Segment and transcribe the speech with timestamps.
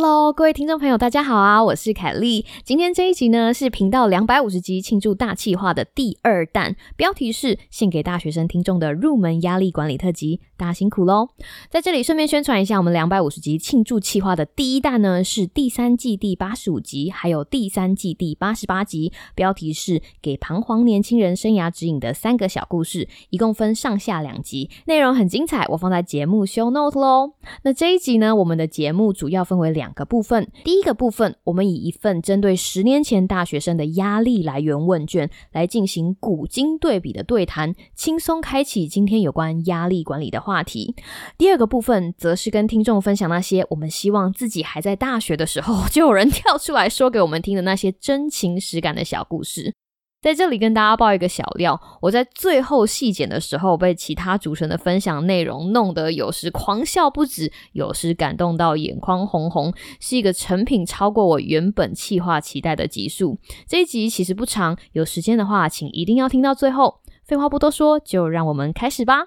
[0.00, 1.60] Hello，各位听众朋友，大家好啊！
[1.60, 2.46] 我是凯莉。
[2.62, 10.40] 今天这一集呢是频道两百五十集庆祝大气化的第二弹，标题是献给大学生听众的入门压力管理特辑。
[10.58, 11.28] 大家辛苦喽！
[11.70, 27.34] 在这里顺便宣传一下，我们两百五十集庆祝气化的第一弹呢是第三季第八十五集，还有第三季第八十八集，标题是给彷徨年轻人生涯指引的三个小故事，一共分上下两集，内容很精彩，我放在节目 show note 喽。
[27.62, 40.94] 那这一集呢，我们的节目主要分为两个部分，第一个部分，我们以一份针对十年前大学生的压力来源问卷来进行古今对比的对谈，轻松开启今天有关压力管理的话题。
[41.36, 49.74] 第二个部分，则是跟听众分享那些我们希望自己还在大学的时候， 就有人跳出来说给我们听的那些真情实感的小故事。
[50.20, 63.38] 在这里跟大家爆一个小料，我在最后细剪的时候，被其他主持人的分享内容弄得有时狂笑不止，有时感动到眼眶红红，是一个成品超过我原本计划期待的集数。
[63.68, 66.96] 这一集其实不长，有时间的话，请一定要听到最后。
[67.24, 69.18] 废话不多说，就让我们开始吧。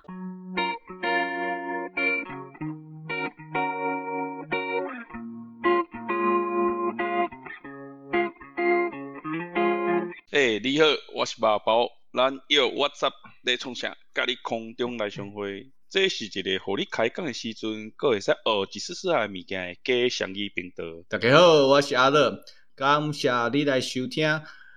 [10.42, 13.96] 诶、你好，我是肉包，咱约 WhatsApp 咧创啥？
[14.12, 15.72] 甲你空中来相会。
[15.88, 18.38] 这是一个互你开讲的时阵，阁会使学
[18.74, 20.84] 一丝丝仔物件的假双语频道。
[21.08, 22.44] 大家好，我是阿乐，
[22.76, 24.26] 感谢你来收听。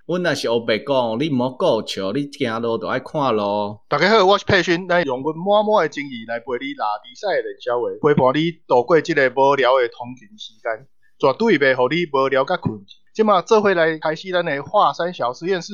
[0.05, 3.79] 阮若是黑白讲，你毋好顾笑，你行路就爱看路。
[3.89, 10.85] 大家好，我是佩勋，来用阮满满的情意来陪你拉比赛的练小话，陪伴你度过即个无聊的通勤时间，
[11.17, 12.97] 绝对袂互你无聊甲困去。
[13.15, 15.71] 即马做回来开始咱的华山小实验室。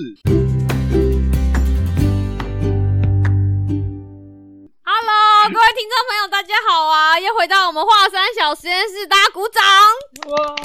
[5.82, 7.20] 听众朋友，大家好啊！
[7.20, 9.64] 又回到我们华山小实验室，大家鼓掌。
[10.28, 10.56] 哦，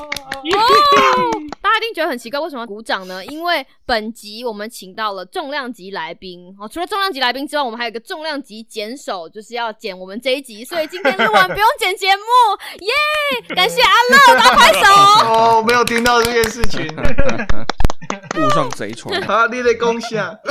[1.63, 3.25] 大家一定觉得很奇怪，为什么要鼓掌呢？
[3.25, 12.23] 因为本集我们请到了重量级来宾哦，除了重量级来宾之外，我们还有一个重量级剪手，就是要剪我们这一集，所以今天录完不用剪节目，
[12.81, 12.93] 耶！
[13.55, 14.81] 感谢阿乐，大家拍手。
[15.33, 16.87] 哦，没有听到这件事情。
[18.39, 19.19] 误上贼船。
[19.23, 20.39] 啊，你在讲啥？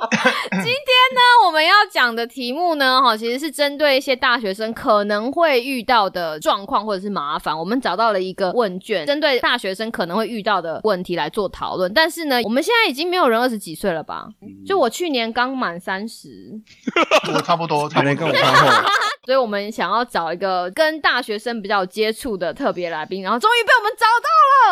[0.50, 0.72] 今天
[1.14, 11.92] 呢，我们要讲的题目呢，哈，其实是针对一些大学生可能会遇到的状况或者是麻烦，我们找到了一个问卷，针对大学生可能会遇到的问题来做讨论。
[11.92, 14.26] 但是呢，我们现在已经没有人二十几岁了吧？
[14.66, 16.28] 就我去年刚满三十，
[17.34, 18.34] 我差不多，差才不多能跟我。
[18.34, 18.90] 差不多，
[19.26, 24.28] 所以我们想要找一个跟大学生比较有接触的特别来宾，然后终于被我们找到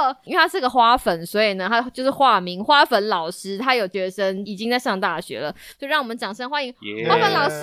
[0.08, 0.16] 了。
[0.24, 6.74] 因为他是个花粉，所以呢，他就是化名花粉老师，他有学生已经在上大学了，就让我们掌声欢迎
[7.08, 7.62] 花粉老师。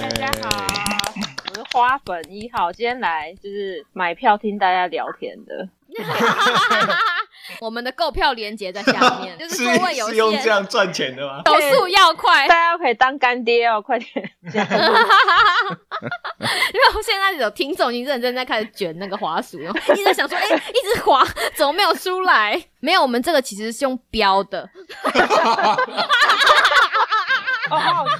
[0.00, 0.66] 大家好，
[1.50, 5.68] 我是花粉一号，今天来就是买票听大家聊天的。
[7.60, 11.42] 我们的购票链接在下面， 就是是座位有是用这，样赚钱的吗？
[11.46, 12.66] 手速要快大。
[12.66, 14.10] 家可以当干爹哦，快点！
[14.42, 14.60] 因为
[16.94, 21.24] 我现在有听众已经认真在开始卷那个滑鼠，然后一直在想说，哎、一直滑，
[21.54, 22.60] 怎么没有出来？
[22.80, 24.68] 没有，我们这个其实是用标的，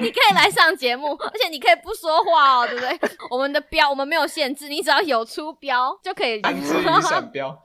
[0.00, 2.98] 你可以来上节目， 而且你可以不说话哦，对不对？
[3.30, 6.40] 我们的标我们没有限制，你只要有出标就可以。
[6.40, 7.56] 单字雨伞标。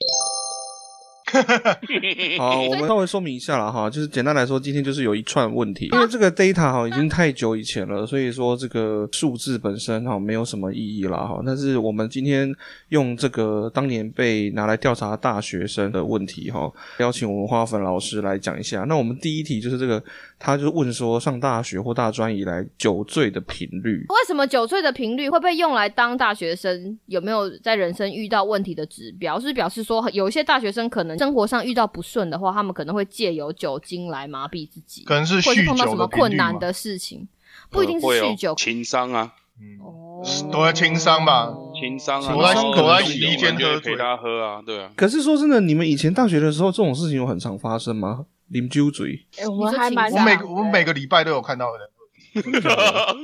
[2.37, 11.41] 好，我们稍微说明一下了哈，就是简单来说，今天就是有一串问题，因为这个 data 哈已经太久以前了，所以说这个数字本身哈没有什么意义了哈。
[11.45, 12.49] 但是我们今天
[12.89, 18.83] 用这个当年被拿来调查大学生的问题哈，邀请我们花粉老师来讲一下。
[18.83, 20.01] 那我们第一题就是这个，
[20.45, 24.05] 他就问说上大学或大专以来酒醉的频率。
[24.09, 29.39] 为什么酒醉的频率会被用来当大学生有没有在人生遇到问题的指标？
[29.39, 37.27] 是表示说有一些大学生可能生活上遇到不顺的话，他们可能会借由酒精来麻痹自己，可能是或者碰到酗酒什么困难的事情，
[37.71, 38.53] 不一定是酗酒。
[38.53, 40.21] 情商啊，嗯，哦
[40.51, 44.91] 都在轻伤吧情商啊，情商躲在是有洗衣间就会陪陪他喝啊，对啊。
[44.95, 48.25] 可是说真的，你们以前大学的时候，这种事情有很常发生吗？
[48.51, 51.89] 啉酒醉，哎我们还蛮我每我们每个礼拜都有看到的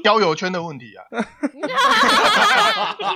[0.03, 1.03] 交友圈的问题啊。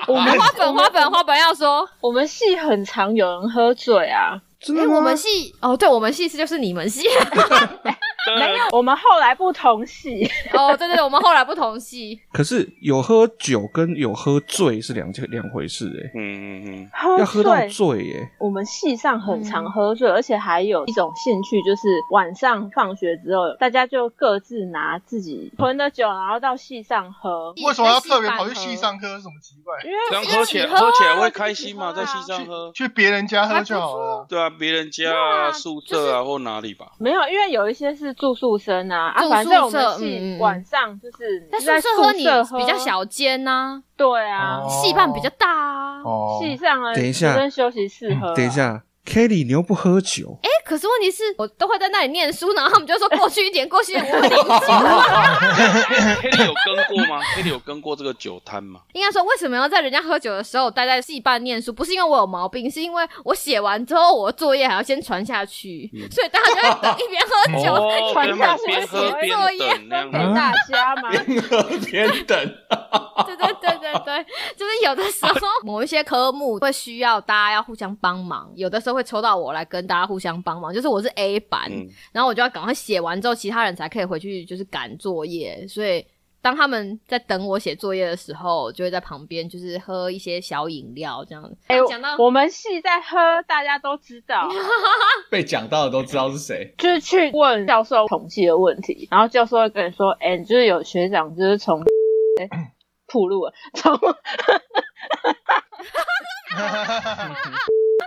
[0.07, 7.07] 我们花粉花粉花粉要说，我们系很常有人喝醉啊，哎、我们系哦，对我们系是就是你们系，
[8.37, 17.69] 没有，我们后来不同系，哦，对对对，我们后来不同系，可是有喝酒跟有喝醉是两件两回事哎、嗯嗯嗯，喝要喝到醉。
[17.69, 27.53] 醉耶、我们系上很嗯常喝醉，而且还有一种兴趣，就是晚上放学之后，大家就各自拿自己囤的酒，然后到系上喝。
[27.65, 29.07] 为什么要特别跑去系上喝？
[29.07, 29.75] 有什么奇怪？
[29.83, 31.93] 因为这样喝起来喝啊喝起来会开心吗？
[31.93, 32.71] 自己喝啊在戏上喝？
[32.73, 34.25] 去别人家喝就好了。
[34.27, 36.91] 对啊，别人家啊、宿舍啊或哪里吧。
[36.97, 46.01] 没有，因为有一些是住宿生啊，啊，住反正我宿舍们晚上就是在在宿舍喝你喝比较，小间呐、对啊，哦戏办比较大啊。
[46.39, 48.33] 戏，上啊等一下学生休息室喝啊。
[48.35, 54.45] 等一下，Kelly，你又不喝酒，哎、可是问题是我都会在那里念书，然后他们就说过去一点，过去一点，我会领酒。
[56.25, 58.81] Kelly 有跟过吗？Kelly 有跟过这个酒摊吗？
[58.93, 61.71] 应该说，为什么要在人家喝酒的时候待在戏班念书？
[61.71, 70.11] 不是因为我有毛病，是因为我写完之后，我的作业还要先传下去，所以大家就会等一边喝酒，哦， 传下去写作业等。
[70.35, 71.09] 大家嘛，
[71.89, 72.37] 边等，
[73.25, 74.25] 对对对对对，
[74.55, 80.73] 就是有的时候某一些科目会需要大家要互相帮忙，有的时候会抽到我来跟大家互相帮忙。
[80.73, 85.67] 就是我是 A 版，嗯，然后我就要赶快写完之后，其他人才可以回去就是赶作业。
[85.67, 86.03] 所以
[86.41, 91.57] 当他们在等我写作业的时候，就会在旁边就是喝一些小饮料这样子。
[91.67, 94.47] 哎、讲到我们系在喝，大家都知道，
[95.29, 96.73] 被讲到的都知道是谁。
[96.77, 101.83] 就是去问教授统计的问题，然后教授会跟你说，哎、就是有学长就是从
[102.39, 102.73] 哎
[103.07, 103.93] 铺路了，从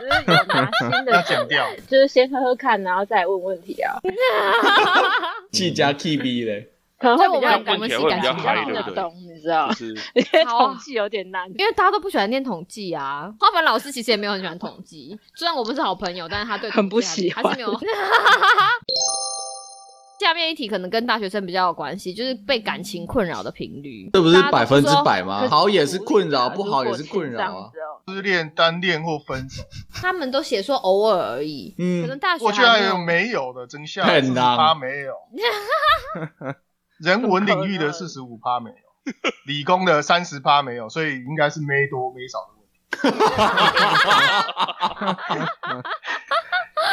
[0.01, 1.67] 就是有拿新要的 剪掉。
[1.89, 3.99] 就是先喝喝看，然后再问问题啊，
[5.53, 6.69] 气加 K B 嘞，
[6.99, 8.33] 可能会比较所以我们问起来会比较
[8.65, 9.75] 听得懂，你知道就？
[9.79, 11.49] 是因统计有点难。
[11.57, 17.73] 因为大家都不喜欢念统计啊，花粉老师其实也没有很喜欢统计，虽然我们是好朋友，但是他对很不喜欢还是没有。
[20.19, 25.47] 下面一题可能跟大学生比较有关系，就是被感情困扰的频率，这不是百分之百吗？
[25.49, 27.71] 好也是困扰，不好也是困扰啊。
[28.09, 29.63] 失恋、单恋或分手，
[29.93, 32.03] 他们都写说偶尔而已，嗯。
[32.03, 35.15] 可能大学我觉得还有还没有的，真相很四十难趴没有，
[36.99, 38.77] 人文领域的四十五趴没有，
[39.47, 42.79] 理工的三十趴没有，所以应该是没多没少的问题。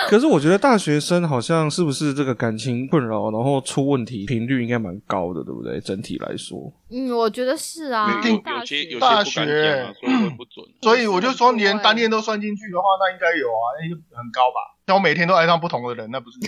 [0.10, 5.80] 可是我觉得大学生好像是不是这个感情困扰，然后出问题频率应该蛮高的，对不对？
[5.82, 10.66] 整体来说，嗯，我觉得是啊，有有大学有些有些大不敢学讲啊，所以不准。
[10.82, 14.76] 所以我就说，连单恋都算进去的话，那应该有啊，那就很高吧？
[14.88, 16.38] 像我每天都爱上不同的人，那不是？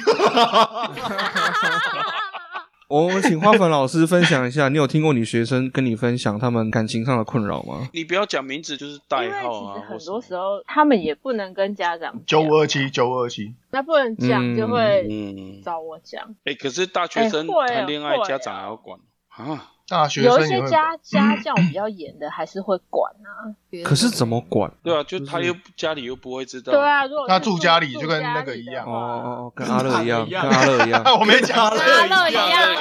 [2.90, 7.88] 我们请花粉老师分享一下，你有听过你学生跟你分享他们感情上的困扰吗？
[7.94, 9.76] 你不要讲名字，就是代为号啊。
[9.76, 16.34] 其实很多时候他们也不能跟家长九讲五二七，九五二七，那不能讲就会嗯，找我讲。
[16.46, 18.98] 哎，可是大学生谈恋爱，家长还要管
[19.28, 19.72] 啊？
[19.90, 23.56] 大学有一些家家教比较严的，还是会管啊。
[23.86, 24.72] 可是怎么管？
[24.84, 26.74] 对啊，就就是他又家里又不会知道。
[26.74, 31.04] 对啊，如果他住家里就跟那个一样哦哦哦，跟阿乐一样，跟跟阿乐一样。
[31.18, 32.76] 我没讲，阿乐乐一样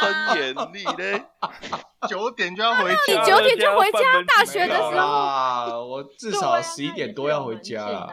[0.00, 1.24] 真严厉嘞，
[2.08, 4.90] 九点就要回你家，九点就回家，大学的时候。
[4.92, 8.08] 啦，我至少十一点多要回家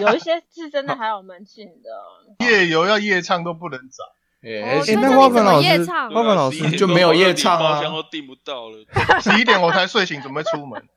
[0.00, 2.46] 有一些是真的还有门禁的。
[2.46, 4.02] 夜游要夜唱都不能找。
[4.44, 8.76] 哎那花粉老师，花粉老师就没有夜唱啊包厢都订不到了。
[9.22, 10.82] 十一点我才睡醒，准备出门。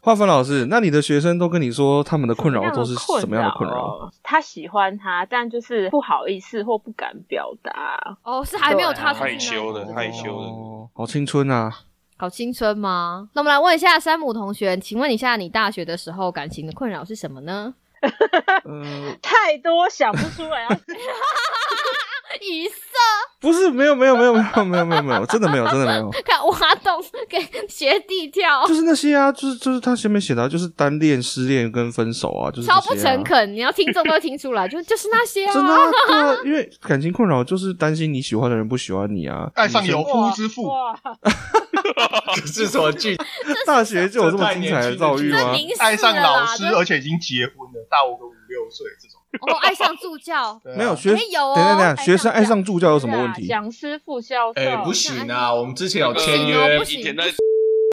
[0.00, 3.76] 花粉老师，那你的学生都跟你说他们的困扰都是什么样的困扰？
[3.76, 4.12] 哦？
[4.22, 8.16] 他喜欢他，但就是不好意思或不敢表达。
[8.22, 11.80] 哦，是还没有踏出去害羞的害羞的哦，好青春啊！
[12.16, 13.28] 好青春吗？
[13.34, 17.74] 那我们来问一下山姆同学，请问一下，你大学的时候感情的困扰是什么呢？
[18.64, 20.68] 呃， 太多想不出来，要
[22.40, 22.74] 语塞，
[23.40, 33.52] 不是，没有，没有，没有，没有，没有，没有，没有，真的没有，真的没有， 看挖洞给学弟跳，就是那些啊，就是就是他前面写的啊、就是单恋、失恋跟分手啊，就是这超不诚恳。
[33.52, 35.52] 你要听众都会听出来，就就是那些啊。
[35.54, 39.50] 真的、啊，对啊，因为感情困扰就是担心你喜欢的人不喜欢你啊。
[39.54, 40.94] 爱上有夫之妇，哇，
[42.36, 43.16] 这是什么剧？
[43.66, 45.54] 大学就有这么精彩的遭遇吗？
[45.78, 49.18] 爱上老师，而且已经结婚了，大我个五六岁这种。
[49.40, 53.46] 哦，爱上助教，没有学，哎有等等下等学生爱上助教有什么问题？
[53.46, 57.38] 讲师副教授，哎，不行啊，我们之前有那个签约不，行以前在的时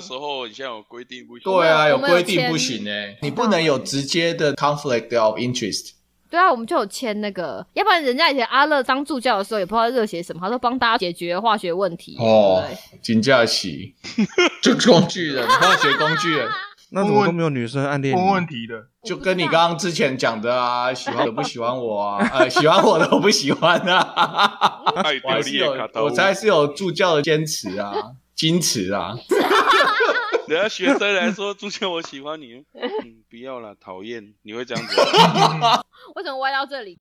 [0.09, 1.43] 候，你现在有规定不行。
[1.43, 5.91] 对啊，有规定不行哎，你不能有直接的 conflict of interest。
[6.35, 12.17] 对啊，我们就有签那个，要不然人家以前阿乐当助教的时候也不知道热血什么，他都帮大家解决化学问题。
[12.19, 12.61] 哦
[13.01, 13.95] 金假期，
[14.61, 16.45] 就工具人，化学工具人。
[16.91, 18.47] 那怎么都没有女生暗恋问问你？
[18.47, 27.93] 题的，就跟你刚刚之前讲的啊，喜欢的不喜欢我啊，呃，喜欢我的我不喜欢啊，爱我还是有我才是有助教的坚持啊，
[28.37, 29.15] 矜持啊，
[30.47, 34.95] 人家学生来说，朱谦我喜欢你，嗯，不要啦，讨厌，你会这样子？
[36.15, 36.97] 为什么歪到这里？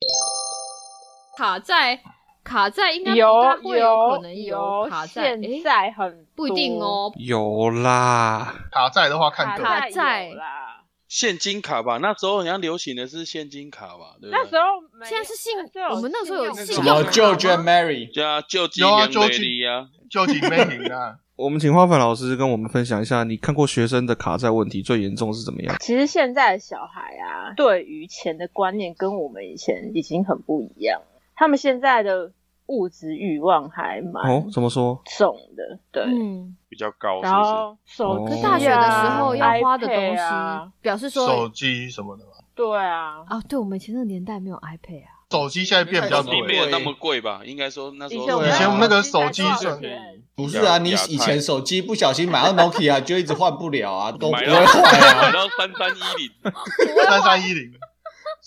[1.36, 2.00] 卡在，
[2.42, 3.26] 卡在应该不有
[3.74, 7.12] 有可能有卡在，现在很不一定，哦。
[7.16, 9.72] 有啦，卡在的话看卡个人。
[9.72, 10.80] 卡债有啦。
[11.06, 14.42] 现金卡吧，那时候好像流行的是现金卡吧，对不对？
[14.42, 15.52] 那时候没现在是信
[15.90, 21.18] 我们那时候有信信什么用卡 George 吗 and Mary，加救济有啊救济丽啊，究竟没赢啊？
[21.36, 25.74] 我们请花粉老师跟我们分享一下，你看过学生的卡债问题最严重是怎么样？
[25.80, 31.02] 其实现在的小孩啊，对于钱的观念跟我们以前已经很不一样。
[31.34, 32.30] 他们现在的
[32.66, 35.02] 物质欲望还蛮哦，怎么说？
[35.18, 36.04] 重的，对。
[36.04, 37.52] 嗯，比较高，是然不是？
[37.52, 45.23] 后手机啊、大学的时候要花的东西，啊，表示说手说机什么的嘛，对啊，啊，对我们以前那个年代没有 iPad 啊。
[45.34, 47.40] 手机现在变比较手贵没有那么贵吧？
[47.44, 55.32] 应该说那时候以前我们那个手手机是多少钱不是啊，你以前手机不小心买到 Nokia 就一直换不了啊， 都不会买到坏买啊。
[55.32, 56.30] 到三三一零，
[57.08, 57.72] 三三一零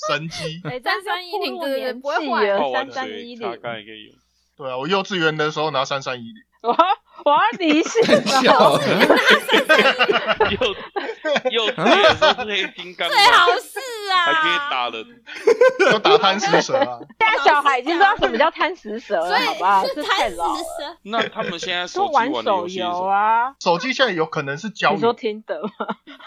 [0.08, 0.62] 神机。
[0.64, 4.16] 哎，三三一零对对对不会坏纪了泡完三三一零，大概也可以用。
[4.58, 6.76] 对啊，我幼稚园的时候拿三三一零，我要
[7.26, 8.82] 我要离线笑了。
[10.52, 10.58] 幼
[11.52, 13.80] 幼稚园都是黑金刚，最好是
[14.10, 15.24] 啊，还可以打人。
[15.92, 17.00] 要打贪食蛇啊。
[17.20, 19.84] 现在小孩已经知道什么叫贪食蛇了，所以好吧？
[19.86, 20.60] 是这贪食太老了。
[20.60, 20.98] 蛇。
[21.04, 23.08] 那他们现在手机玩手游戏什么？
[23.10, 25.70] 啊，手机现在有可能是交你说，听的吗？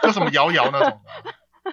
[0.02, 1.72] 就 什么摇摇那种的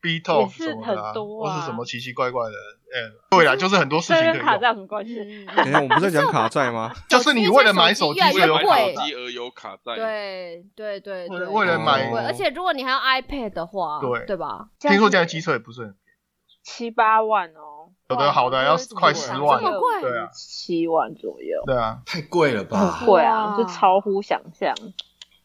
[0.00, 2.54] ，B Talk 什么的多啊或是什么奇奇怪怪的。
[2.94, 4.38] 哎， 对啦，就是很多事这情可以。
[4.38, 5.18] 跟卡债有什么关系？
[5.20, 6.92] 嗯 等一下，我们不是在讲卡债吗？
[7.08, 14.68] 就是你为了买手机，而有卡债，对对对对，为了买而且如果你还要 iPad 的话，对对吧？
[14.78, 22.78] 听说现在机车也不是很便宜，七八万哦，有的好的要快十10万这么贵对啊，七万左右，对啊，太贵了吧？
[22.78, 24.74] 很贵啊，就超乎想象。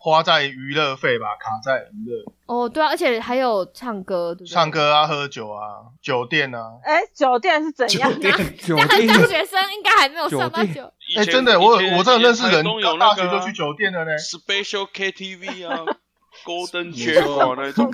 [0.03, 4.51] 花在娱乐费吧，卡在娱乐，哦，对啊，而且还有唱歌，对不对？
[4.51, 6.60] 唱歌啊，喝酒啊，酒店啊。
[6.84, 8.10] 哎，酒店是怎样？
[8.12, 14.12] 酒店 酒但是店大学生应该还没有上到酒哎，真的，我我真的认识人有，大那个啊学就去酒店了呢。
[14.17, 15.86] Special KTV 啊，
[16.43, 17.91] Golden 你 j a 说那种，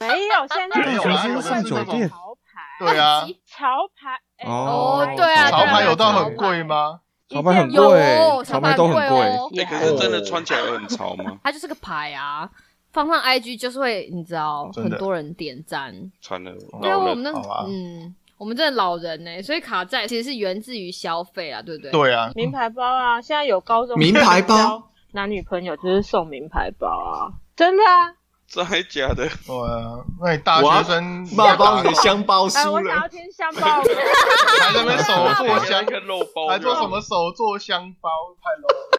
[0.00, 4.18] 没有，现在没有啦有的是上酒店潮牌，对啊，潮牌。
[4.38, 7.00] 哎哦对啊潮牌有到很贵吗？
[7.30, 9.02] 潮牌很有贵，潮牌潮牌都很贵。
[9.04, 11.38] 哦哎，可是真的穿起来很潮吗？
[11.44, 12.48] 它就是个牌啊，
[12.92, 15.94] 放上 IG 就是会，你知道，很多人点赞。
[16.20, 17.30] 穿了对啊，我们那
[17.68, 21.90] 嗯，我们这老人呢、所以卡债其实是源自于消费啊，对不对？
[21.92, 24.82] 对啊，名牌包啊，现在有高中名牌包，
[25.12, 28.19] 男女朋友就是送名牌包啊，真的啊。
[28.50, 29.28] 真还假的？
[29.46, 36.82] 对啊，那你大学生爸帮你的香包哎，输我想要了，听香包，还在那边手做香一，个肉包，还做什？
[36.88, 38.10] 么手做香包，
[38.42, 38.90] 太 low 了。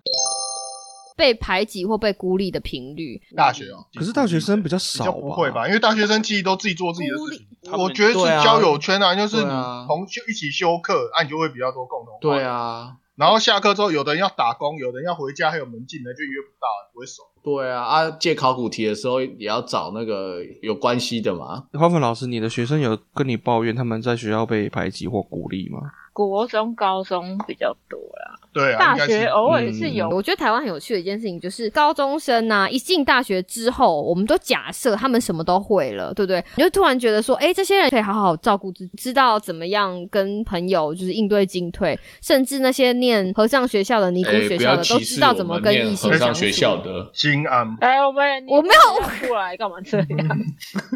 [1.17, 5.67] 被排挤或被孤立的频率，大学哦，可是大学生比较比少较不会吧？
[5.67, 7.45] 因为大学生其实都自己做自己的事情。
[7.63, 12.17] 他们我觉得是对啊交友圈啊，就是你啊同修一起修课，啊，你就会比较多共同。
[12.21, 12.41] 对。
[12.41, 17.21] 啊，然后下课之后，有的人要打工，有的人要回家，还有门禁的就约不到，不会熟。
[17.43, 21.67] 对啊，啊，借考古题的时候也要找那个有关系的嘛。
[21.73, 25.81] 花粉老师，你的学生有跟你抱怨他们在学校被排挤或孤立吗？
[26.13, 30.09] 国中、高中比较多啦，对啊，大学偶尔是有。
[30.09, 36.43] 我觉得台湾很有趣的一件事情就是，高中生呐、一进大学之后，我们都假设他们什么都会了，对不对？
[36.55, 46.39] 你就突然觉得说，哎，这些人可以好好照顾自己，知道怎么样跟朋友就是应对进退，甚至那些念和尚学校的、尼姑哎，学校的，都知道怎么跟异性念和尚相处。
[46.41, 50.27] 学校的， 金安，哎，我们我没有你过来干嘛这 样？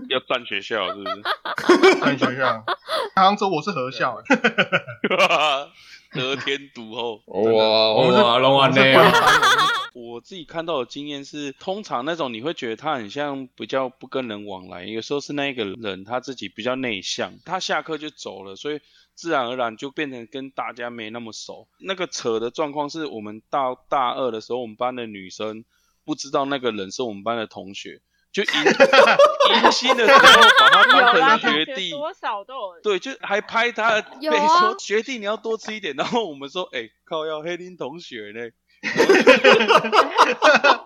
[0.09, 1.99] 要占学校是不是？
[2.01, 2.63] 在学校。
[3.15, 4.21] 杭州我是和校，
[6.15, 7.21] 得天独厚。
[7.27, 8.81] 哇哇，龙安呢？
[9.93, 18.81] 我自己看到的经验是，通常那种你会觉得他很像比较不跟人往来，有时候是那个人他自己比较内向，他下课就走了，所以
[19.13, 21.69] 自然而然就变成跟大家没那么熟。
[21.79, 25.63] 那个扯的状况是我们到大二的时候，我们班的女生
[26.03, 28.01] 不知道那个人是我们班的同学，
[28.35, 28.49] 就迎
[29.63, 30.19] 迎新的时候
[30.59, 31.91] 把他当成学弟。
[31.91, 32.81] 多少都有。
[32.83, 38.41] 对，就还拍他的背说啊说学弟你要多吃一点，然后我们说，哎、靠要黑林同学呢，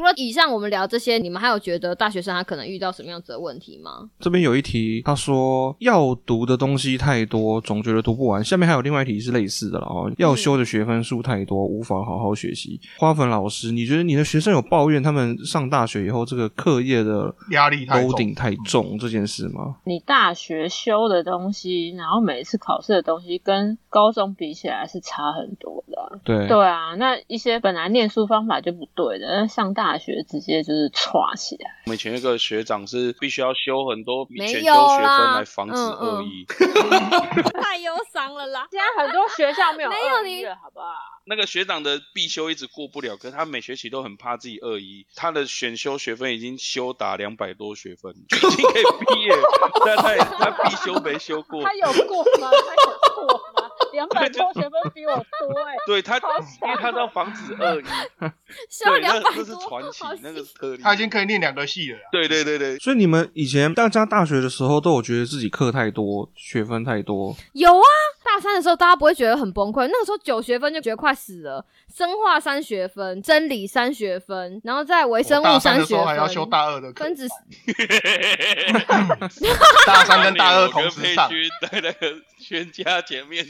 [0.00, 4.08] 除了以上我们聊这些，你们还有觉得大学生他可能遇到什么样子的问题吗？
[4.18, 8.42] 这边有一题，他说要读的东西太多，总觉得读不完。
[8.42, 12.80] 下面还有另外一题是类似的了哦，要修的学分数太多，无法好好学习。
[12.96, 19.76] 花粉老师，你觉得你的学生有抱怨他们上大学以后这个课业的压力太重 loading 太重这件事吗？
[19.84, 31.70] 你大学修的东西，然后每一次考试的东西，跟高中比起来是差很多的啊、对对啊，那一些本来念书方法就不对的，那上大学直接就是歘起来。
[31.86, 36.46] 我们以前那个学长是必须要修很多没选修有学分来防止嗯嗯恶意。
[37.62, 38.66] 太忧伤了啦！
[38.70, 41.19] 现在很多学校没有没有你二一了，好不好？
[41.24, 49.42] 那个学长的必修一直过不了，可是他每学期都很怕自己二一，他的选修学分已经修达两百多学分，就 已经可以毕业了，
[49.84, 51.62] 但 他也他必修没修过。
[51.62, 52.50] 他有过吗？
[52.50, 53.70] 他有过吗？
[53.92, 56.28] 两百多学分比我多哎、对他，好
[56.62, 57.84] 因为他要防止二一，
[58.70, 60.82] 修对，两百多，那这是传奇，那个是特例。
[60.82, 62.02] 他已经可以念两个系了啊。
[62.12, 67.86] 对对对对，所以你们以前大家大学的时候都有觉得自己课太多，学分太多，有啊，
[68.32, 76.46] 大三的时候大家不会觉得很崩溃，那个时候九学分就觉得快死了，生化三学分，真理三学分，然后再微生物学三的时候还要修。
[76.46, 77.28] 大二的分，子
[79.86, 81.28] 大三跟大二同时上。
[81.60, 83.44] 在那个全家前面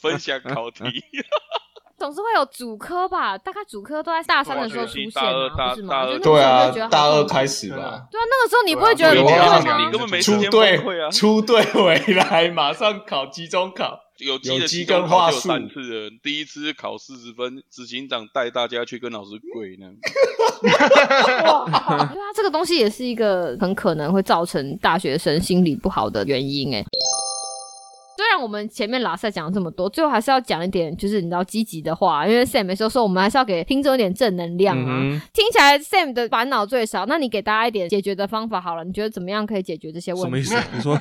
[0.00, 0.84] 分享考题，
[2.04, 6.04] 总是会有主科吧，大概主科都在大三的时候出现是吗？
[6.22, 9.90] 对啊大二开始吧，对啊，那个时候你不会觉得对啊对很崩溃有啊吗你？
[9.90, 11.10] 根本没时间崩出队溃啊。
[11.10, 19.86] 出队回来马上考期中考，有机的有机期中考有跟话术三次的，第一次考四十分，执行长带大家去跟老师跪呢。
[20.60, 20.70] 对
[21.32, 26.84] 啊，这个东西也是一个很可能会造成大学生心理不好的原因哎。
[28.16, 35.00] 虽然我们前面拉塞讲了这么多，最后还是要讲一点，就是你知道积极的话，因为 Sam 没说说，我们还是要给听众一点正能量啊。
[35.02, 40.42] 嗯听起来 Sam 的烦恼最少，那你给大家一点解决的方法好了，你觉得怎么样可以解决这些问题？
[40.44, 40.68] 什么意思？
[40.76, 41.00] 你说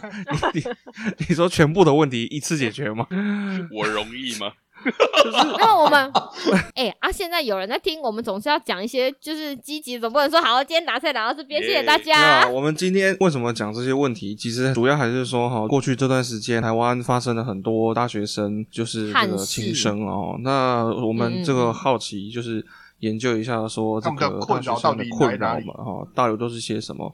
[0.53, 0.59] 你
[1.19, 3.07] 你你说全部的问题一次解决吗？
[3.71, 4.51] 我容易吗？
[4.85, 6.11] 因为 我们，
[6.75, 12.47] 哎、啊，现在有人在听，我们总是要讲一些就是积极，总不能说好，今天拿菜拿到这边，谢谢大家。
[12.49, 14.35] 我们今天为什么讲这些问题？
[14.35, 19.13] 其实主要还是说哈，过去这段时间台湾发生了很多大学生就是
[19.45, 20.37] 轻生哦。
[20.41, 22.65] 那我们这个好奇就是
[22.99, 27.13] 研究一下说这个大学生的困扰嘛哈，到底都是些什么？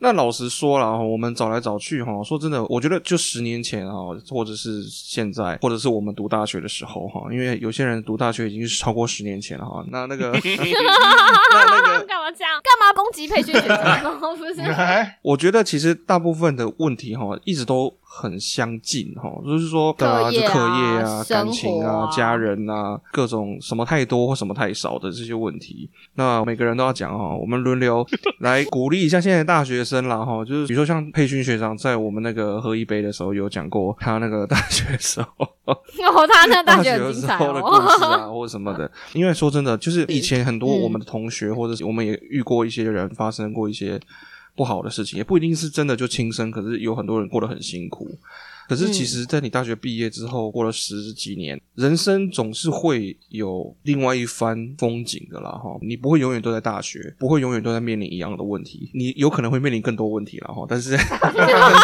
[0.00, 3.94] 那老实说了哈，我们找来找去哈，说真的，我觉得就十年前哈，
[4.28, 9.84] 或者是现在，或者是我们读大学的时候哈，因为有些人读大学已经是超过十年前了哈。
[9.90, 12.54] 那那个那那个干嘛这样？
[12.64, 14.20] 干嘛攻击培训学生？
[14.36, 28.06] 不是，哎我觉得其实大部分的问题哈，一直都很相近哈，就是说，对啊，课业啊就课业啊、生感情啊家人啊，各种什么太多或什么太少的这些问题，那每个人都要讲哈，我们轮流
[28.38, 35.28] 来鼓励一下现在的大学生啦哈，就是比如说像佩勋学长在我们那个喝一杯的时候有讲过他那个大学的时候。
[35.66, 37.96] 哦，他那个大学时候的故哦。
[37.98, 38.90] 事啊，或者什么的。
[39.12, 44.00] 因为说真的，就是以前很多嗯我们的同学，或者是我们也遇过一些人发生过一些
[44.54, 48.10] 不好的事情，也不一定是真的就轻生，可是有很多人过得很辛苦。
[48.68, 55.78] 可是其实，在你大学毕业之后，过了十几年，人生总是会有另外一番风景的啦，哈！
[55.82, 60.64] 你不会永远都在大学，不会永远都在面临一样的问题，你有可能会面临更多问题了，哈！
[60.68, 61.78] 但是， 但是，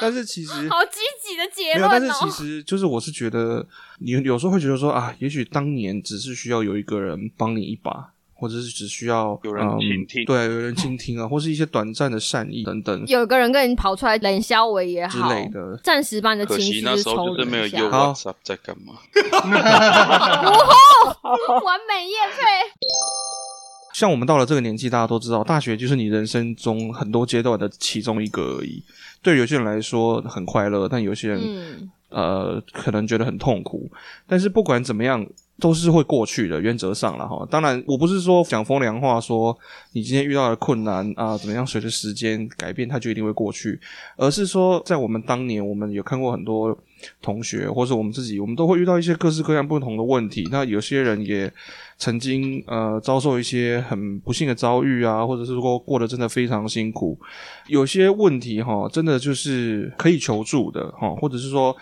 [0.00, 2.30] 但是其实好积极的结没有，论但是其哦。
[2.30, 3.66] 实就是我是觉得，
[4.00, 15.78] 你有时候会觉得说啊，也许当年只是需要有一个人帮你一把，或者是只需要有人嗯倾听对，有人倾听啊，或是一些短暂的善意等等有个人跟你跑出来冷消维也之好，类的。
[15.82, 18.94] 暂时把你的可情绪惜那时候抽离一下用好 WhatsApp 在干嘛？
[21.64, 22.36] 完美夜配。
[23.94, 28.82] 像我们到了这个年纪，大家都知道，大学就是你人生中很多阶段的其中一个而已。
[29.22, 33.90] 对有些人来说很快乐，但有些人、嗯，呃可能觉得很痛苦。
[34.26, 35.26] 但是不管怎么样，
[35.58, 37.46] 都是会过去的，原则上了哈。
[37.50, 39.56] 当然，我不是说讲风凉话，说
[39.92, 43.80] 你今天遇到的困难啊、怎么样，随着时间改变，它就一定会过去，
[44.16, 46.76] 而是说，在我们当年，我们有看过很多
[47.22, 50.46] 同学，或者我们自己，我们都会遇到一些各式各样不同的问题。
[50.50, 51.50] 那有些人也
[51.96, 57.18] 曾经呃遭受一些很不幸的遭遇啊，或者是说过得真的非常辛苦。
[57.68, 61.74] 有些问题哈，真的就是可以求助的哈，或者是说。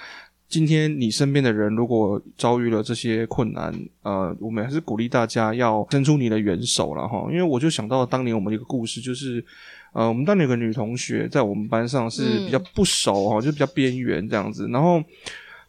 [0.54, 7.26] 今天你身边的人如果遭遇了这些困难，呃，我们还是鼓励大家要伸出你的援手了哈。
[7.28, 9.44] 因为我就想到当年我们的一个故事，就是
[9.92, 14.68] 呃，我们当年有个女同学在我们班上是比较不熟哈，就比较边缘这样子。
[14.68, 15.02] 然后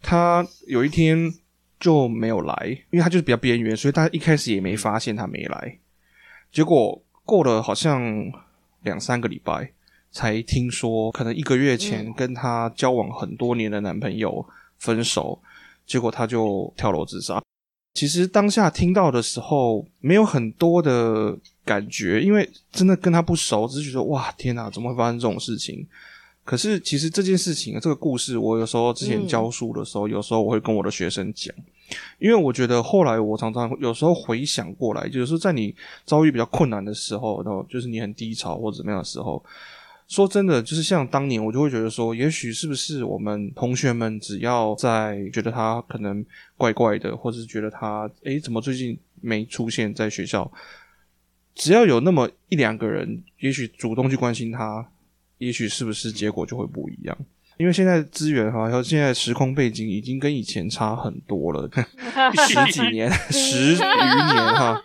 [0.04, 1.34] 她有一天
[1.80, 2.56] 就没有来，
[2.92, 5.80] 因为她就是比较边缘，所以大家一开始也没发现她没来。
[6.52, 8.32] 结果过了好像
[8.84, 9.72] 两三个礼拜，
[10.12, 14.46] 才听说可能一个月前跟她交往很多年的男朋友
[14.86, 15.40] 分手，
[15.88, 17.42] 结果他就跳楼自杀。
[17.96, 25.88] 其实当下听到的时候，没有很多的感觉，因为真的跟他不熟，只是觉得哇，天哪，怎么会发生这种事情？
[26.44, 31.56] 可是其实这件事情，这个故事，我有时候之前教书的时候，有时候我会跟我的学生讲，
[32.20, 35.74] 因为我觉得后来我常常有时候回想过来，就是说在你
[36.06, 39.44] 遭遇比较困难的时候，然后就是你很低潮或者怎么样的时候。
[40.08, 46.24] 说真的，就是像当年，我就会觉得说，也许是不是我们同学们只要在觉得他可能
[46.58, 50.52] 怪怪的，或者是觉得他诶怎么最近没出现在学校，
[51.56, 54.88] 只要有那么一两个人，也许主动去关心他，
[55.40, 57.18] 也许是不是结果就会不一样？
[57.58, 61.70] 因为现在资源哈，还有现在时空背景已经跟以前差很多了，
[62.48, 64.82] 十几年、 十余年哈。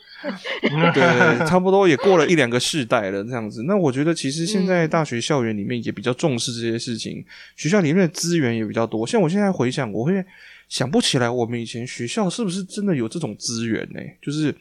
[0.93, 3.63] 对，差不多也过了一两个世代了，这样子。
[3.63, 7.25] 那我觉得其实现在大学校园里面也比较重视这些事情，
[7.57, 9.07] 学校里面的资源也比较多。
[9.07, 10.23] 像我现在回想，我会
[10.69, 14.01] 想不起来我们以前学校是不是真的有这种资源呢？
[14.21, 14.55] 就是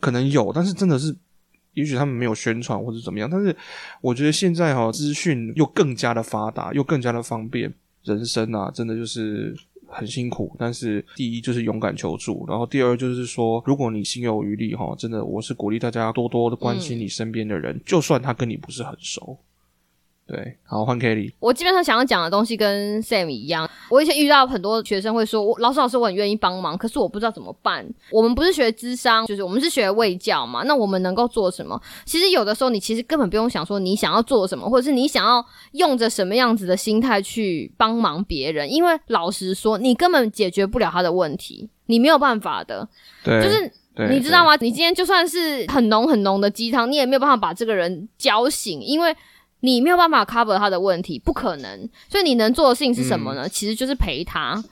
[0.00, 1.16] 可能有，但是真的是，
[1.74, 3.28] 也许他们没有宣传或者怎么样。
[3.30, 3.54] 但是
[4.00, 7.72] 我觉得现在哈，资讯又更加的发达，又更加的方便，
[8.04, 9.56] 人生啊，真的就是。
[9.92, 19.36] 很辛苦，但是第一就是勇敢求助，然后第二就是说，如果你心有余力哈，真的我是鼓励大家多多的关心你身边的人，就算他跟你不是很熟。
[20.30, 21.32] 对，好换 Kelly。
[21.40, 23.68] 我基本上想要讲的东西跟 Sam 一样。
[23.88, 30.62] 我以前遇到很多学生会说：“我老师老师，我很愿意帮忙，可是我不知道怎么办。”我们不是学智商，就是我们是学卫教嘛。
[30.62, 31.80] 那我们能够做什么？
[32.04, 38.72] 其实有的时候，你其实根本不用想说你想要做什么，或者是你想要用着什么样子的心态去帮忙别人。
[38.72, 42.88] 因为老实说，你根本解决不了他的问题，你没有办法的。
[43.24, 44.54] 对，就是你知道吗？
[44.60, 49.12] 你今天就算是很浓很浓的鸡汤，你也没有办法把这个人浇醒，因为。
[49.60, 51.88] 你没有办法 cover 他的问题，不可能。
[52.08, 53.48] 所以你能做的事情是什么呢？
[53.48, 54.62] 其实就是陪他。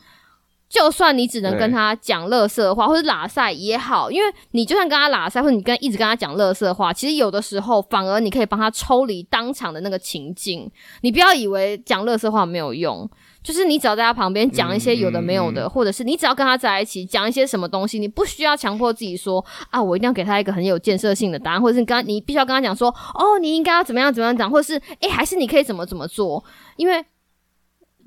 [0.68, 10.70] 就算你只能跟他讲乐色话，或者拉塞也好，因为你就算跟他拉塞，或者你跟一直跟他讲乐色话，其实有的时候反而你可以帮他抽离当场的那个情境。
[11.00, 13.08] 你不要以为讲乐色话没有用。
[13.48, 26.44] 就是你只要在他旁边讲一些有的没有的，或者是你只要跟他在一起讲一些什么东西，你不需要强迫自己说啊，我一定要给他一个很有建设性的答案，或者是刚你必须要跟他讲说，哦，你应该要怎么样怎么样讲，或者是诶，还是你可以怎么怎么做，
[26.76, 27.02] 因为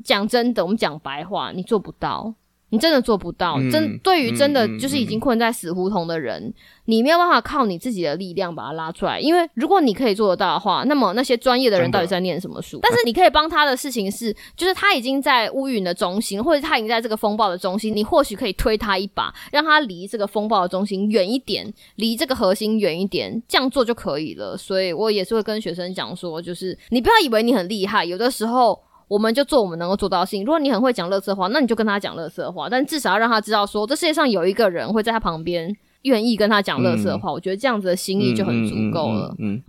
[0.03, 2.35] 讲真的，我们讲白话，你做不到。
[2.71, 6.53] 你真的做不到，真对于真的就是已经困在死胡同的人，
[6.85, 9.19] 你没有办法靠你自己的力量把他拉出来。
[9.19, 12.79] 因为如果你可以做得到的话，那么那些专业的人到底在念什么书？
[12.81, 24.55] 但是你可以帮他的事情是，就是他已经在乌云的中心，或者他已经在这个风暴的中心，你或许可以推他一把，让他离这个风暴的中心远一点，离这个核心远一点，这样做就可以了。
[24.55, 28.79] 所以我也是会跟学生讲说，就是你不要以为你很厉害，有的时候。
[29.11, 30.45] 我们就做我们能够做到的事情。
[30.45, 37.29] 如果你很会讲乐色话，那你就跟他讲乐色话，但至少要让他知道，说这世界上有一个人会在他旁边，愿意跟他讲乐色话。
[37.29, 39.35] 我觉得这样子的心意就很足够了。
[39.37, 39.61] 嗯，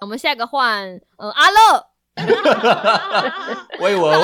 [0.00, 1.84] 我们下一个换呃阿乐。
[3.80, 4.16] 我以为我会，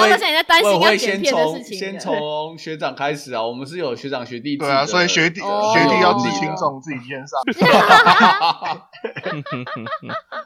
[0.65, 3.43] 我会先从先从学长开始啊。
[3.45, 7.41] 我们是有学长学弟对啊，所以学弟学弟要自己轻重自己肩上。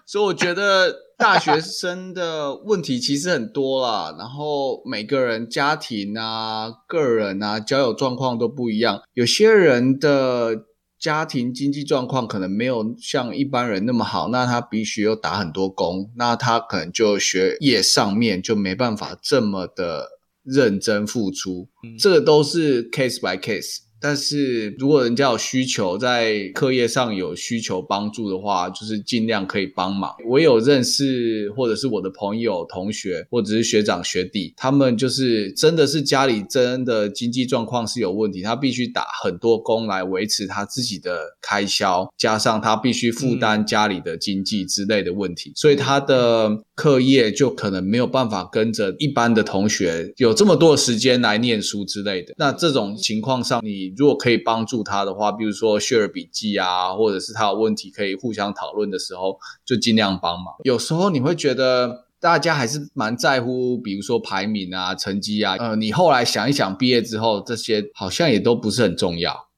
[0.06, 10.66] 所以我觉得大学生的问题其实很多啦，然后每个人家庭啊、个人啊、交友状况都不一样，有些人的。
[11.00, 23.78] 家庭经济状况可能没有像一般人那么好，那他必须要打很多工，那他可能就学业上面就没办法这么的认真付出，这个都是 case by case。
[24.00, 30.14] 但是如果人家有需求，在课业上有需求帮助的话，就是尽量可以帮忙。
[30.28, 46.62] 我有认识或者是我的朋友、同学，或者是学长学弟，他们就是真的是家里真的经济状况是有问题，他必须打很多工来维持他自己的开销，加上他必须负担家里的经济之类的问题，所以他的。
[46.80, 52.32] 课业就可能没有办法跟着一般的同学有这么多时间来念书之类的。
[52.38, 60.54] 那这种情况上，你如果可以帮助他的话，比如说 share 笔记啊，或者是他有问题可以互相讨论的时候，就尽量帮忙。
[60.64, 65.56] 有时候你会觉得大家还是蛮在乎，比如说排名啊、成绩啊。
[65.56, 69.48] 呃，你后来想一想，毕业之后这些好像也都不是很重要，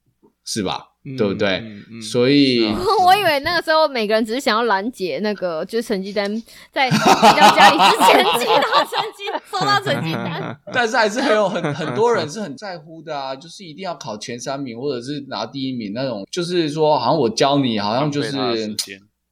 [0.45, 0.89] 是吧？
[1.17, 1.49] 对不对？
[1.59, 2.65] 嗯嗯所以
[3.05, 6.31] 我以为那个时候每个人只是想要拦截那个，就是成绩单
[6.71, 10.57] 在 回到家里之前寄到成绩，收到成绩单。
[10.73, 18.37] 但是还是很有很很多人是很在乎的啊，就是一定要考前三名或者是拿第一名那种，就是说好像我教你，好像就是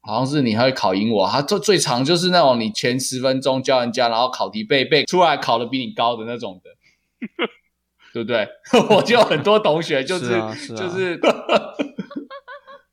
[0.03, 6.71] 好像是你还会考赢我，他最最长就是那种你前十分钟教人家，然后考题背背出来考的比你高的那种的，
[8.13, 8.47] 对不对？
[8.95, 11.19] 我就有很多同学就是是啊是啊就是。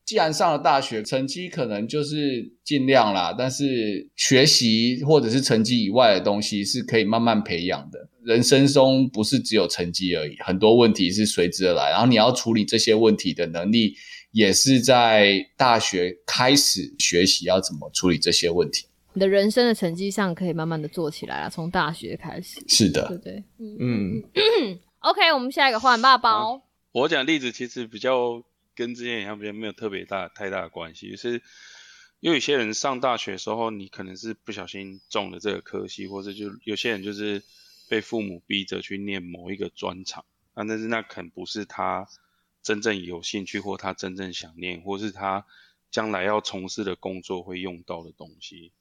[0.05, 8.09] 既然上了大学，成绩可能就是尽量啦，但是学习或者是成绩以外的东西是可以慢慢培养的。
[8.25, 13.95] 人生中不是只有成绩而已，很多问题是随之而来，然后你要处理这些问题的能力，
[14.33, 18.87] 也是在大学开始学习要怎么处理这些问题。
[19.13, 23.45] 你的人生的成绩上可以慢慢的做起来了，从大学开始，是的，对不对？
[23.59, 26.63] 嗯嗯， OK，我们下一个换爸包。
[26.91, 28.43] 我讲例子其实比较
[28.75, 31.41] 跟之前一样，比较没有特别大太大的关系，就是
[32.19, 37.45] 因为有些人上大学的时候，你可能是不小心中了这个科系，或者就有些人就是
[37.89, 42.09] 被父母逼着去念某一个专长，啊，但是那可能不是他
[42.63, 45.47] 真正有兴趣，或他真正想念，或是他
[45.93, 48.73] 将来要从事的工作会用到的东西。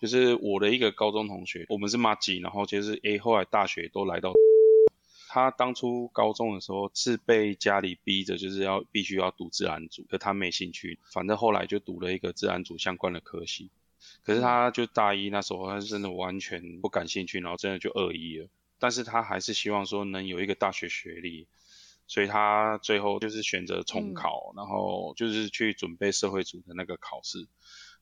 [0.00, 4.32] 就是我的一个高中同学，我们是妈吉，然后就是 A 后来大学都来到
[5.34, 13.68] 他当初高中的时候是被家里逼着，就是要必须要读自然组，可他没兴趣，反正后来就读了一个自然组相关的科系。
[14.22, 18.46] 可是他就大一那时候，他是真的完全不感兴趣，然后真的就二一了。
[18.78, 21.48] 但是他还是希望说能有一个大学学历，
[22.06, 27.48] 所以他最后就是选择重考，然后就是去准备社会组的那个考试。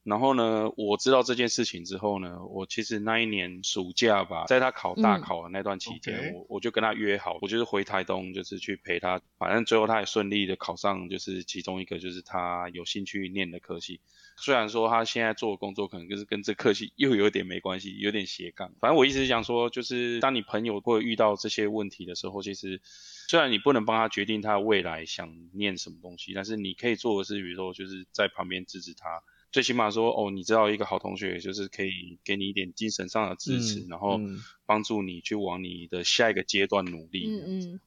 [0.04, 14.00] 然后呢，我知道这件事情之后呢，我其实那一年暑假吧，在他考大嗯考的那段期间我我就跟他约好，我就是回台东，就是去陪他，反正最后他也顺利的考上，就是其中一个就是他有兴趣念的科系。
[14.36, 18.72] 虽然说他现在做的工作可能就是跟这科系又有点没关系，有点斜杠。
[18.80, 22.80] 反正我一直想说，就是当你朋友会遇到这些问题的时候，其实
[23.28, 29.22] 虽然你不能帮他决定他未来想念什么东西，但是你可以做的是，比如说就是在旁边支持他。
[29.52, 37.28] 最起码说，哦，你知道一个好同学，就是可以给你一点精神上的支持，嗯然后嗯帮助你去往你的下一个阶段努力。
[37.28, 37.80] 嗯嗯，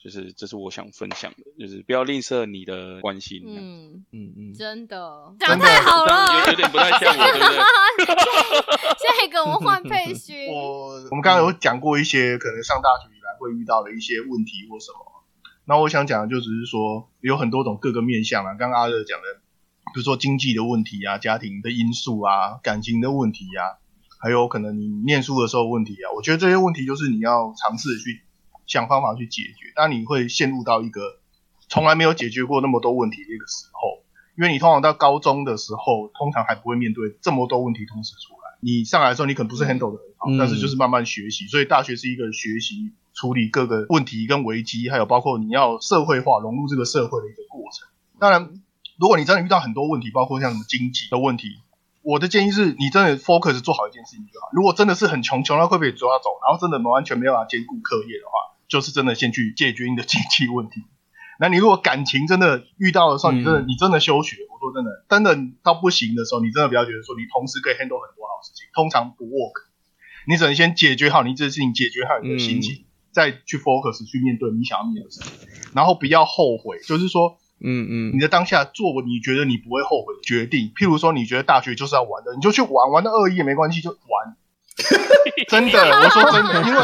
[0.00, 3.42] 就是这是我想分享的，就是不要吝啬你的关心。
[3.44, 6.54] 嗯，嗯，嗯嗯，真的讲太好了有。
[6.54, 7.58] 点不太像我，对不对？
[8.96, 10.46] 下一个我们换佩勋。
[10.54, 14.98] 我我们刚刚有讲过一些可能上大学以来会遇到的一些问题或什么。
[15.64, 18.54] 那我想讲的就只是说，有很多种各个面向啊。
[18.54, 19.26] 刚刚阿乐讲的，
[19.94, 23.76] 比如说经济的问题啊、家庭的因素啊、感情的问题啊，
[24.20, 26.12] 还有可能你念书的时候问题啊。
[26.16, 28.22] 我觉得这些问题就是你要尝试去
[28.66, 31.00] 想方法去解决，那你会陷入到一个
[31.68, 34.04] 从来没有解决过那么多问题的一个时候。
[34.36, 38.56] 因为你通常到高中的时候，通常还不会面对这么多问题同时出来。
[38.60, 41.48] 你上来的时候，你可能不是 handle 的很好，嗯但是就是慢慢学习。
[41.48, 47.88] 所以大学是一个学习处理各个问题跟危机，还有包括你要社会化融入这个社会的一个过程。
[48.20, 48.62] 当然，
[48.98, 51.48] 如果你真的遇到很多问题，包括像什么经济的问题，
[52.02, 54.48] 我的建议是你真的 focus 做好一件事情就好。
[54.52, 60.82] 如果真的是很穷，穷到会被抓走，然后真的完全没有办法兼顾课业的话，就是真的先去解决你的经济问题。
[61.40, 69.70] 那你如果感情真的遇到的时候，你真的、嗯你真的休学，我说真的，真的到不行的时候，你真的不要觉得说你同时可以 handle 很多好事情，通常不 work。
[70.26, 76.80] 你只能先解决好你这件事情，解决好你的心情，再去 focus 去面对你想要面对的事情，然后不要后悔。
[76.84, 84.36] 就是说，嗯嗯你的当下做你觉得你不会后悔的决定，譬如说你觉得大学就是要玩的，你就去玩，玩到二一也没关系，就玩。
[85.48, 86.80] 真的，我说真的，因为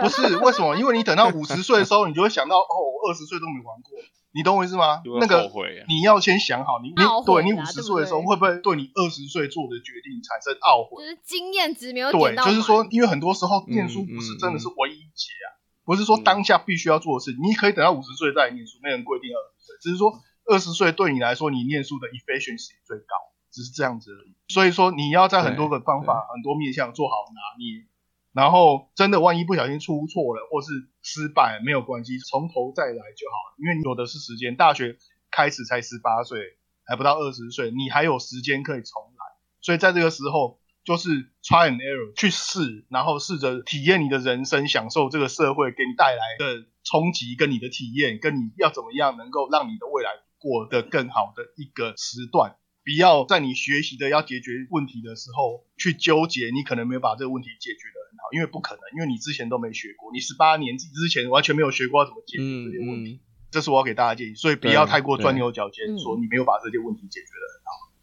[0.00, 0.08] 不。
[0.08, 0.76] 是为什么？
[0.76, 3.92] 因为你等到五十岁的时候，你就会想到，哦，我二十岁都没玩过，
[4.32, 5.50] 你懂我意思吗那个
[5.88, 6.94] 你要先想好，你你
[7.26, 11.04] 对你五十岁的时候，会不会对你二十岁做的决定产生懊悔？
[11.04, 15.59] 就是经验值没有对就是说，因为很多时候念书嗯不是嗯真的是唯一解啊，
[15.90, 20.12] 不是说当下必须要做的事，你可以等到五十岁再来念书，没人规定二十岁，只是说
[20.46, 23.16] 二十岁对你来说，你念书的 efficiency 最高，
[23.50, 24.36] 只是这样子而已。
[24.46, 27.86] 所以说，你要在很多个方法、很多面向做好拿捏，
[28.32, 30.70] 然后真的万一不小心出错了或是
[31.02, 34.54] 失败，没有关系，从头再来就好了，因为你有的是时间。
[34.54, 34.96] 大学
[35.32, 36.38] 开始才十八岁，
[36.84, 39.24] 还不到二十岁，你还有时间可以重来。
[39.60, 52.56] 所以在这个时候，就是 try and error 去试，然后试着体验你的人生，享受这个社会给你带来的冲击跟你的体验，跟你要怎么样能够让你的未来过得更好的一个时段。
[52.82, 63.22] 不要在你学习的要解决问题的时候去纠结，你可能没有把这个问题解决的很好，因为不可能，因为你之前都没学过，你十八年之前完全没有学过要怎么解决这些问题。
[63.22, 67.44] 嗯这是我要给大家建议，所以不要太过钻牛角尖，嗯说你没有把这些问题解决的。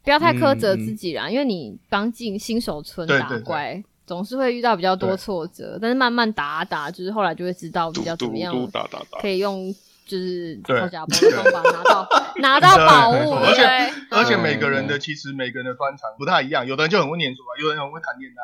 [0.08, 3.40] 不要太苛责自己啦，因为你刚进新手村打对对。
[3.40, 9.20] 对怪，总是会遇到比较多挫折，但是慢慢打啊打，就是后来就会知道比较怎么样嘟打打打。
[9.20, 18.42] 可，以用就是对靠甲包的方法拿到 拿到宝物，而且而且嗯每个人的其实每个人的专长不太一样，有的人就很会念书啊，有的人很会谈恋爱，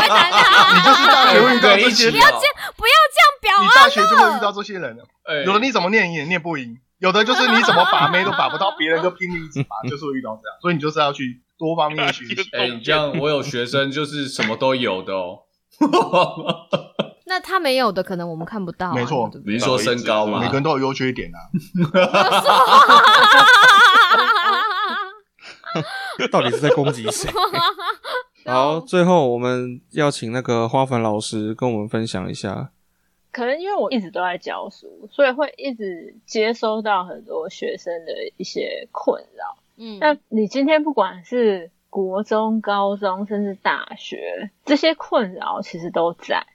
[0.00, 0.36] 太难了，
[0.76, 3.74] 你就是大学会遇到这些，不要这不要这样表你啊！
[3.74, 5.04] 大学就会遇到这些人了。
[5.24, 5.44] 哎。
[5.44, 12.48] 有的你怎么念你也念不赢，有的就是你怎么把妹都把不到， 别人就拼命一直把，就是会遇到这样，所以你就是要去多方面学习。
[12.56, 15.40] 哎、你这样我有学生就是什么都有的哦。
[17.26, 20.38] 那他没有的，可能我们看不到啊、没错对不对你是说身高嘛？
[20.38, 21.38] 每个人都有优缺点啊。
[26.30, 27.28] 到底是在攻击谁？
[28.44, 32.70] 好，最后我们要请那个花粉老师跟我们分享一下。
[33.32, 39.56] 可能因为我一直都在教书，所以会一直接收到很多学生的一些困扰。
[39.76, 46.46] 嗯，那你今天不管是国中、高中，甚至大学，这些困扰其实都在。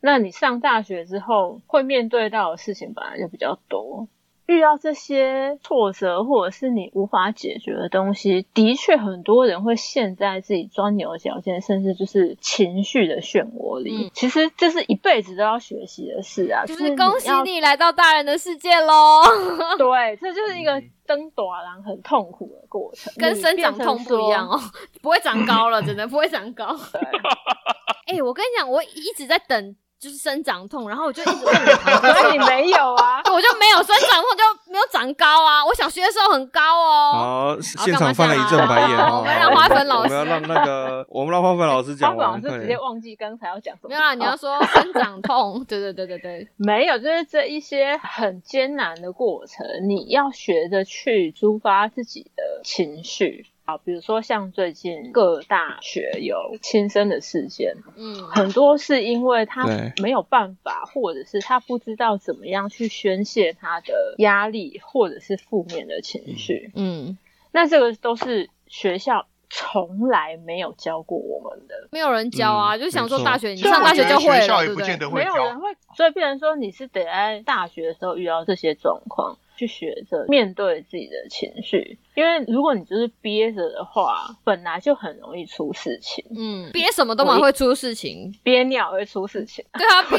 [0.00, 4.06] 那你上大学之后，会面对到的事情本来就比较多，
[4.46, 14.06] 遇到这些挫折或者是你无法解决的东西，的确很多人会陷在自己钻牛角尖，甚至就是情绪的漩涡里。
[14.06, 19.20] 嗯其实这是一辈子都要学习的事啊，就是恭喜你来到大人的世界喽，
[19.76, 24.58] 对，这就是一个登短廊很痛苦的过程，跟生长痛不一样哦，
[25.02, 26.66] 不会长高了，真的不会长高。
[28.06, 29.76] 哎、我跟你讲，我一直在等。
[29.98, 35.64] 就是生长痛，然后我就一直问我堂哥可是你没有啊， 我就没有生长痛，就没有长高啊。
[35.64, 37.56] 我小学的时候很高哦。
[37.56, 39.18] 好，现场翻了一阵白眼哦。
[39.20, 42.76] 我们让花粉老师我们要让那个， 我们让花粉老师讲花，粉老师直接。
[42.78, 43.88] 忘记刚才要讲什么。
[43.88, 53.46] 没有啦，你要哦说生长痛，对对对对对，没有，就是这一些很艰难的过程，你要学着去抒发自己的情绪。
[53.66, 58.14] 啊，比如说像最近各大学有轻生的事件，嗯。
[58.28, 59.66] 很多是因为他
[60.00, 66.70] 没有办法，或者是他不知道怎么样去宣泄他的压力，或者是负面的情绪。
[66.76, 67.18] 嗯，
[67.52, 74.86] 那这个都是学校从来没有教过我们的，没有人教啊，嗯就想说大学你上大学就会了，学校也不对对？
[74.86, 75.60] 见得会教没有人。
[75.60, 89.64] 会，所以变成说你是得在大学的时候遇到这些状况，去学着面对自己的情绪，因为如果你就是憋着的话，本来就很容易出事情，嗯，憋什么都蛮会出事情，憋尿会出事情。
[89.72, 90.18] 对啊，憋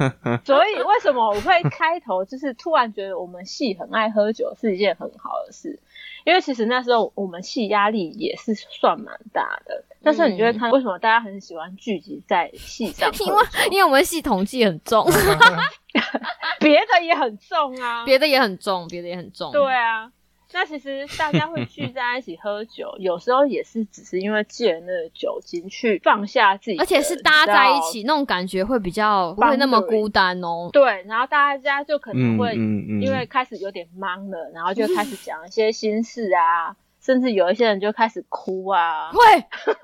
[0.44, 5.78] 所以为什么我会开头就是突然觉得我们系很爱喝酒是一件很好的事？
[6.24, 15.04] 因为其实那时候我们系压力也是算蛮大的，但是你就会看为什么大家很喜欢聚集在系上喝 因为，因为我们系统计很重
[16.60, 20.10] 别的也很重啊，别的也很重，别的也很重，对啊。
[20.54, 30.68] 那其实大家会聚在一起喝酒，有时候也是只是因为借那个酒精去放下自己，而且是搭在一起，那种感觉会比较不会那么孤单哦。
[30.72, 39.10] 对，然后大家就可能嗯会因为开始有点忙了，然后就开始讲一些心事啊，甚至有一些人就开始哭啊。
[39.14, 39.20] 会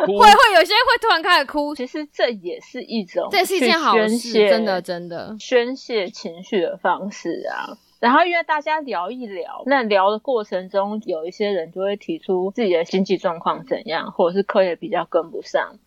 [0.05, 5.37] 会会有些会突然开始哭，其实这也是一种，这是一件好宣事，泄真的真的。
[5.39, 7.79] 宣泄情绪的方式啊。
[8.01, 15.79] 然后因为大家聊一聊，那聊的过程中，有一些人就会提出自己的经济状况怎样，或者是课业比较跟不上，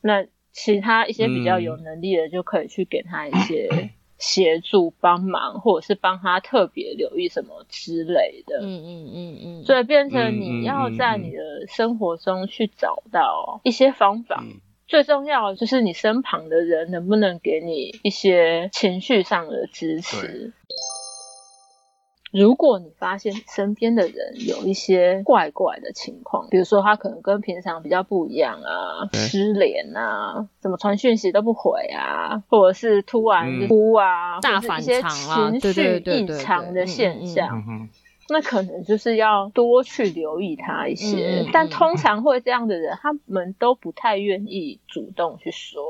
[0.00, 8.58] 那其他一些比较有能力的就可以去给他一些 协助、帮忙，或者是帮他特别留意什么之类的。
[8.60, 14.42] 嗯嗯嗯嗯，所以变成嗯你要在你的生活中去找到一些方法。
[14.44, 20.54] 嗯最重要的就是你身旁的人能不能给你一些情绪上的支持。
[22.30, 29.20] 如果你发现身边的人有一些怪怪的情况，比如说他可能跟平常比较不一样啊，对。
[29.20, 33.68] 失联啊，怎么传讯息都不回啊，或者是突然嗯。
[33.68, 37.88] 哭啊，大或者是一些反常啊情对对绪异常的现象，
[38.30, 41.46] 那可能就是要多去留意他一些。
[41.50, 45.87] 但通常会这样的人，他们都不太愿意主动去说，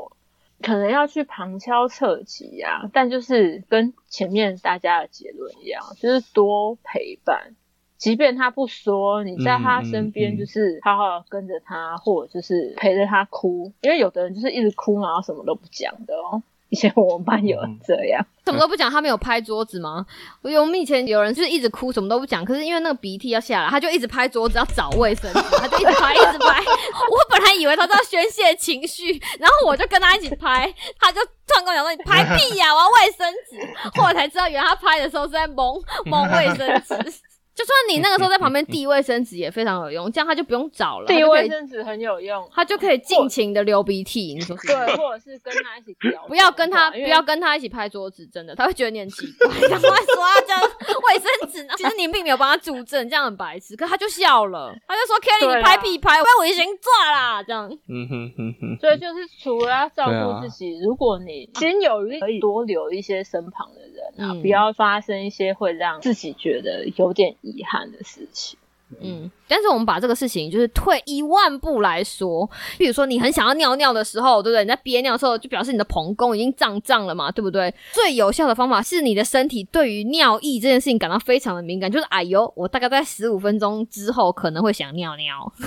[0.63, 2.89] 可能要去旁敲侧击啊。
[2.93, 7.55] 但就是跟前面大家的结论一样，就是多陪伴。
[7.97, 16.41] 即便他不说，你在他身边就是好好跟着他，或者就是陪着他哭，因为有的人就是一直哭，然后什么都不讲的哦。
[16.71, 20.05] 以前我们班有人这样，什么都不讲，他没有拍桌子吗？
[20.43, 26.63] 我有我们以前有人就是一直哭，什么都不讲，可是因为那个鼻涕要下来，他就一直拍桌子要找卫生纸，他就一直拍一直拍。
[27.11, 33.59] 我本来以为他在宣泄情绪，然后我就跟他一起拍，他就突然跟我讲说：“你拍屁呀、我要卫生纸。”
[33.99, 37.13] 后来才知道，原来他拍的时候是在蒙蒙卫生纸。
[37.59, 42.49] 就算你那个时候在旁边递卫生纸也非常有用，这样他就不用找了，他递卫生纸很有用。
[42.55, 44.33] 他就可以尽情的流鼻涕。
[44.33, 49.49] 你说是不是对，或者是跟他一起聊， 不要跟他，不要跟他一起拍桌子，真的，他会觉得你很奇怪。
[49.69, 51.75] 赶快说他这样卫生纸呢？
[51.77, 53.75] 其实你并没有帮他助阵，这样很白痴。
[53.75, 68.59] 可他就笑了， 他就说：“Kelly，你拍屁拍，我要危险抓啦。”这样，嗯哼哼哼，所以就是除了要照顾自己，如果你心有余力，可以多留一些身旁的人啊，嗯不要发生一些会让自己觉得有点遗憾的事情。
[69.01, 69.31] 嗯。
[69.49, 74.63] 但是我们把这个事情就是退一万步来说，比如说你很想要尿尿的时候，对不对？
[74.65, 77.73] 你在憋尿的时候，就表示你的膀胱已经胀胀了嘛，对不对？
[77.93, 85.53] 最有效的方法是你的身体对于尿意这件事情感到非常的敏感，就是哎呦，我大概在十五分钟之后可能会想尿尿，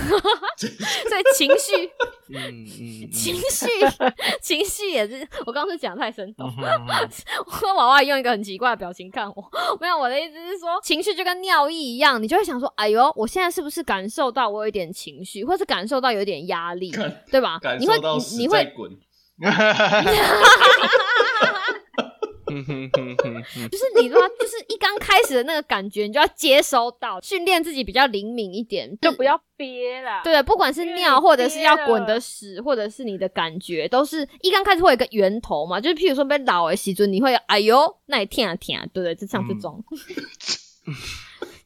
[0.56, 1.90] 所以情绪
[2.34, 3.66] 嗯嗯，情绪，
[4.40, 6.46] 情绪也是，我刚刚是讲得太生动。
[7.46, 9.44] 我跟娃娃用一个很奇怪的表情看我，
[9.80, 16.90] 没有，我的意思是说，情绪就跟尿意一样，你就会想说，哎呦，我现在是不是感受到我有一点情绪，或是感受到有点压力，
[17.30, 17.60] 对吧？
[17.60, 18.90] 感你会受到你你会屎在滚。
[23.70, 30.20] 就是你说，就是一刚开始的那个感觉，你就要接收到，训练自己比较灵敏一点，就不要憋了。
[30.22, 35.80] 对，不管是尿，或者是要憋滚的屎，或者是你的感觉，都是一刚开始会有一个源头嘛。
[35.80, 39.14] 就是譬如说被老的时尊，你会哎呦，那你听啊听啊，对不对？
[39.14, 39.82] 就像这种。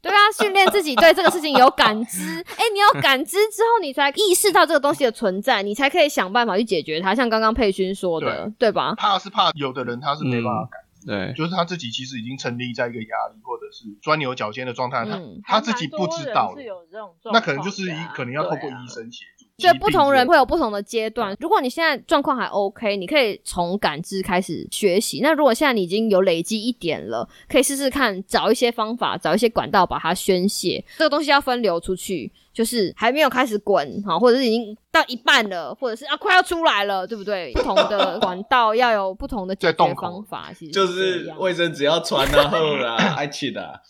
[0.07, 2.41] 对啊，训练自己对这个事情有感知。
[2.57, 7.15] 哎、你有感知之后，你才意识到这个东西的存在，你才可以想办法去解决它。
[7.15, 8.95] 像刚刚佩勋说的，对吧？
[8.97, 19.36] 怕是怕有的人他是没办法感知，嗯，对，就是他自己其实已经沉溺在一个压力或者是钻牛角尖的状态，他嗯他自己不知道是有这种状况那可能就是一啊可能要透过医生协助。
[19.59, 21.35] 所以不同人会有不同的阶段。
[21.41, 25.21] 如果你现在状况还 OK，你可以从感知开始学习。
[25.23, 30.85] 那如果现在你已经有累积一点了，可以试试看找一些方法，找一些管道把它宣泄。
[30.99, 37.55] 这个东西要分流出去，就是还没有开始滚哈，或者是已经到一半了，或者是啊快要出来了，对不对？
[37.55, 43.81] 不同的 管道要有不同的解决方法，其实就是卫生纸要穿啊，后啦，爱气的啊。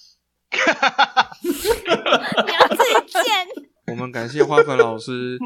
[1.42, 3.66] 你要自己剪。
[3.88, 5.38] 我们感谢花粉老师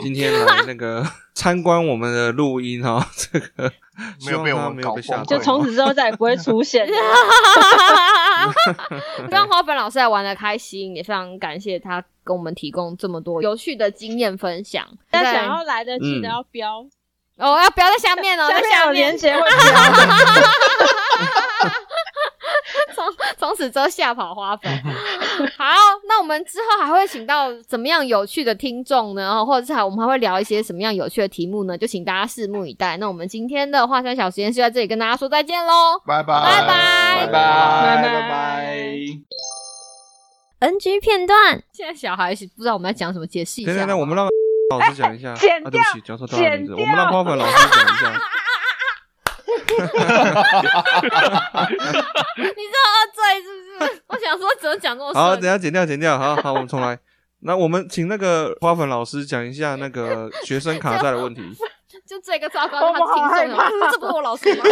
[0.00, 3.70] 今天来那个参观我们的录音哈，这个
[4.24, 6.92] 没有被我们希望他没有被吓到，搞疯就从此之后再也不会出现了。
[9.30, 14.88] 让花粉老师来玩的开心，也非常感谢他跟我们提供这么多有趣的经验分享。
[15.10, 16.78] 但对想要来的记得要标，
[17.36, 19.48] 哦，要标在下面哦，在下面结会标。
[23.38, 24.72] 从 从此之后吓跑花粉。
[25.58, 25.64] 好，
[26.08, 29.30] 那我们之后还会请到怎么样有趣的听众呢？
[29.30, 31.76] 哦或者是还我们还会聊一些什么样有趣的题目呢？
[31.76, 32.96] 就请大家拭目以待。
[32.96, 36.00] 那我们今天的华山小实验室在这里跟大家说再见喽。
[36.06, 37.32] 拜拜拜拜拜拜
[37.96, 38.96] 拜拜拜。
[40.60, 43.72] NG 片段，现在小孩是不知道我们在讲什么，解释一下。
[43.72, 44.26] 等等等，我们让
[44.70, 45.34] 老师讲一下。
[45.34, 48.20] 剪啊，对不起，讲错他的名字，我们让花粉老师讲一下。
[52.36, 54.02] 你知道二醉是不是？
[54.08, 56.18] 我想说怎么讲这么好，等一下剪掉，剪掉。
[56.18, 56.98] 好好，我们重来。
[57.44, 61.42] 那我们请那个花粉老师讲一下那个学生卡债的问题。
[62.06, 64.64] 就这个糟糕，他我们好听害怕众了，这不是我老师吗？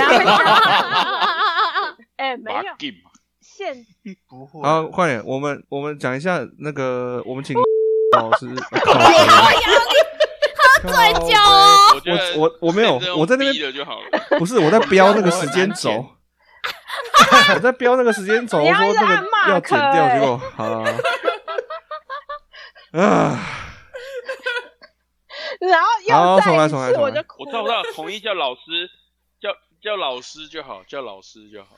[2.16, 2.62] 哎，没有
[3.40, 3.74] 现
[4.28, 4.62] 不会。
[4.62, 7.56] 好，快点，我们我们讲一下那个，我们请
[8.16, 8.46] 老师。
[10.82, 12.00] 喝醉酒哦我
[12.36, 14.06] 我我我没有我在那边就好了。
[14.38, 16.06] 不是我在标那个时间轴，
[17.54, 20.90] 我在标那个时间轴，你要一直说那个要剪掉，欸结果好了。
[22.92, 23.38] 啊，
[25.60, 28.90] 然后好又再来重来重来次我就哭我知道，我知道，统一叫老师，
[29.40, 29.50] 叫
[29.82, 31.76] 叫老师就好，叫老师就好。